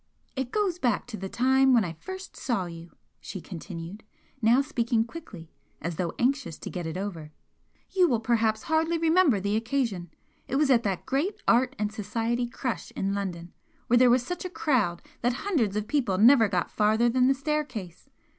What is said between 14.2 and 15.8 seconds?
such a crowd that hundreds